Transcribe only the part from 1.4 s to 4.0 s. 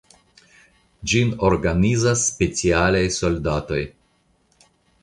organizas specialaj soldatoj.